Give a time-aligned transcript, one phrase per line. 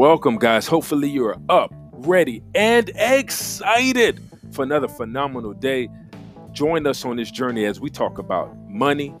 [0.00, 0.66] Welcome, guys.
[0.66, 4.18] Hopefully, you're up, ready, and excited
[4.50, 5.90] for another phenomenal day.
[6.52, 9.14] Join us on this journey as we talk about money,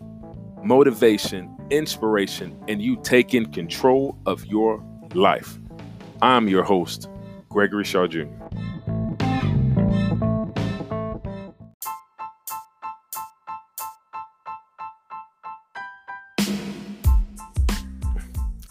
[0.64, 5.58] motivation, inspiration, and you taking control of your life.
[6.22, 7.10] I'm your host,
[7.50, 8.24] Gregory Shaw Jr.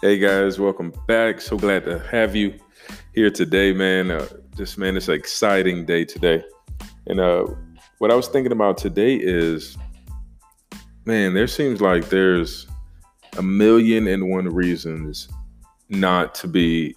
[0.02, 1.42] Hey guys, welcome back.
[1.42, 2.58] So glad to have you
[3.14, 4.12] here today, man.
[4.12, 6.42] Uh, just man, it's an exciting day today.
[7.08, 7.46] And uh,
[7.98, 9.78] what I was thinking about today is,
[11.04, 12.66] man, there seems like there's
[13.38, 15.28] a million and one reasons
[15.90, 16.96] not to be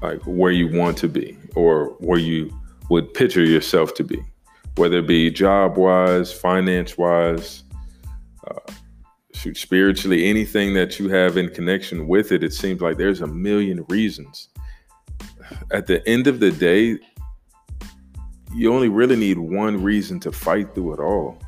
[0.00, 2.56] like where you want to be or where you
[2.90, 4.22] would picture yourself to be,
[4.76, 7.64] whether it be job wise, finance wise.
[8.46, 8.72] Uh,
[9.40, 13.26] shoot, spiritually, anything that you have in connection with it, it seems like there's a
[13.26, 14.48] million reasons.
[15.70, 16.98] At the end of the day,
[18.54, 21.38] you only really need one reason to fight through it all.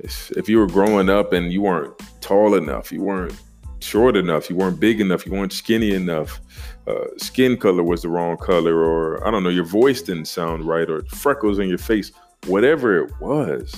[0.00, 3.40] If you were growing up and you weren't tall enough, you weren't
[3.78, 6.40] short enough, you weren't big enough, you weren't skinny enough,
[6.88, 10.64] uh, skin color was the wrong color, or I don't know, your voice didn't sound
[10.64, 12.10] right, or freckles on your face,
[12.46, 13.74] whatever it was,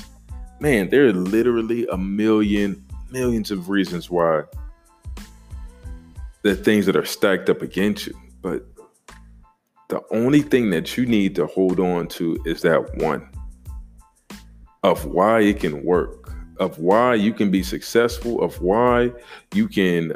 [0.61, 4.43] man, there are literally a million millions of reasons why
[6.43, 8.15] the things that are stacked up against you.
[8.41, 8.65] But
[9.89, 13.29] the only thing that you need to hold on to is that one
[14.83, 19.11] of why it can work, of why you can be successful, of why
[19.55, 20.15] you can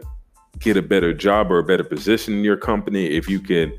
[0.60, 3.72] get a better job or a better position in your company, if you can,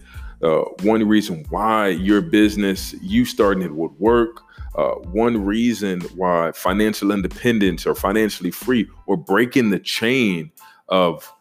[0.44, 4.42] uh, one reason why your business, you starting it would work,
[4.76, 10.52] uh, one reason why financial independence or financially free or breaking the chain
[10.90, 11.32] of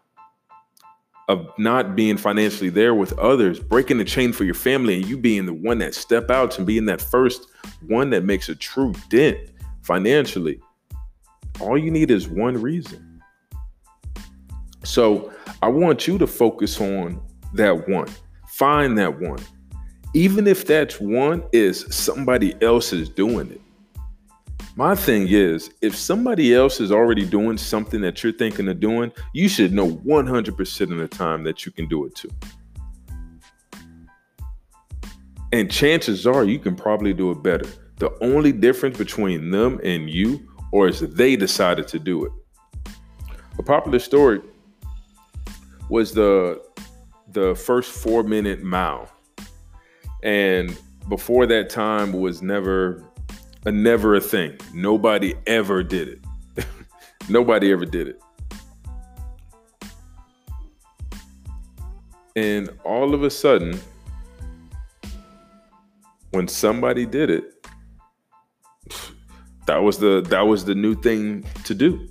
[1.29, 5.17] of not being financially there with others, breaking the chain for your family, and you
[5.17, 7.47] being the one that step out and being that first
[7.87, 9.39] one that makes a true dent
[9.83, 10.61] financially.
[11.61, 13.23] All you need is one reason.
[14.85, 17.21] So I want you to focus on
[17.55, 18.09] that one.
[18.53, 19.41] Find that one
[20.15, 23.61] even if that one is somebody else is doing it.
[24.77, 29.13] My thing is, if somebody else is already doing something that you're thinking of doing,
[29.35, 32.31] you should know 100% of the time that you can do it too.
[35.53, 37.67] And chances are you can probably do it better.
[37.97, 42.33] The only difference between them and you, or is they decided to do it.
[43.59, 44.41] A popular story
[45.91, 46.63] was the
[47.33, 49.09] the first four minute mile
[50.23, 50.79] and
[51.09, 53.03] before that time was never
[53.65, 54.57] a never a thing.
[54.73, 56.67] Nobody ever did it.
[57.29, 58.21] Nobody ever did it.
[62.35, 63.79] And all of a sudden,
[66.31, 67.67] when somebody did it,
[69.67, 72.09] that was the that was the new thing to do.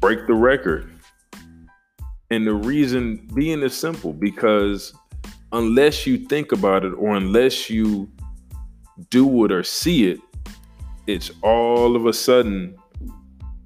[0.00, 0.97] Break the record.
[2.30, 4.92] And the reason being is simple because
[5.52, 8.10] unless you think about it or unless you
[9.10, 10.20] do it or see it,
[11.06, 12.76] it's all of a sudden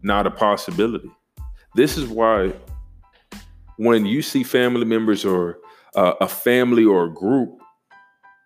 [0.02, 1.10] not a possibility.
[1.74, 2.52] This is why
[3.76, 5.58] when you see family members or
[5.96, 7.58] uh, a family or a group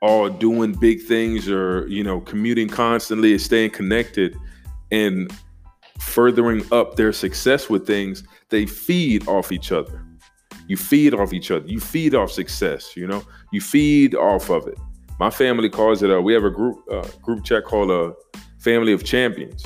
[0.03, 4.37] all doing big things or you know commuting constantly and staying connected
[4.91, 5.33] and
[5.99, 10.07] furthering up their success with things they feed off each other
[10.69, 11.67] you feed off each other.
[11.67, 12.97] You feed off success.
[12.97, 14.79] You know, you feed off of it.
[15.19, 16.11] My family calls it.
[16.11, 18.15] A, we have a group uh, group chat called a
[18.59, 19.65] family of champions.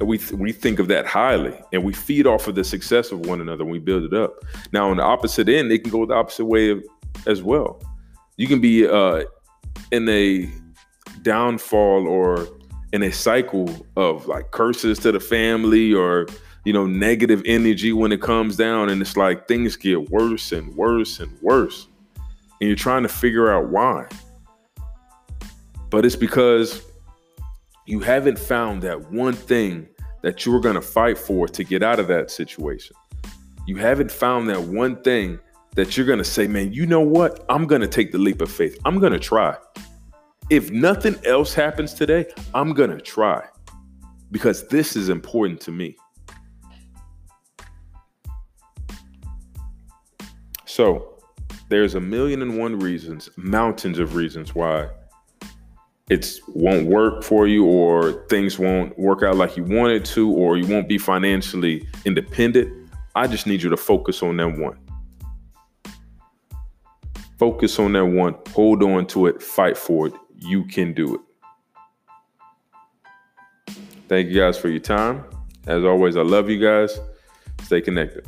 [0.00, 3.12] And we th- we think of that highly, and we feed off of the success
[3.12, 3.62] of one another.
[3.62, 4.34] and We build it up.
[4.72, 6.84] Now, on the opposite end, it can go the opposite way of,
[7.26, 7.80] as well.
[8.36, 9.24] You can be uh,
[9.92, 10.50] in a
[11.22, 12.48] downfall or
[12.94, 16.26] in a cycle of like curses to the family or
[16.64, 20.74] you know, negative energy when it comes down and it's like things get worse and
[20.76, 21.88] worse and worse.
[22.60, 24.06] And you're trying to figure out why.
[25.90, 26.82] But it's because
[27.84, 29.88] you haven't found that one thing
[30.22, 32.94] that you were going to fight for to get out of that situation.
[33.66, 35.40] You haven't found that one thing
[35.74, 37.44] that you're going to say, man, you know what?
[37.48, 38.78] I'm going to take the leap of faith.
[38.84, 39.56] I'm going to try.
[40.50, 43.46] If nothing else happens today, I'm going to try
[44.30, 45.96] because this is important to me.
[50.66, 51.18] So
[51.68, 54.88] there's a million and one reasons, mountains of reasons why
[56.10, 60.58] it won't work for you or things won't work out like you wanted to or
[60.58, 62.90] you won't be financially independent.
[63.14, 64.78] I just need you to focus on that one.
[67.38, 70.14] Focus on that one, hold on to it, fight for it.
[70.46, 71.20] You can do it.
[74.08, 75.24] Thank you guys for your time.
[75.66, 77.00] As always, I love you guys.
[77.62, 78.26] Stay connected.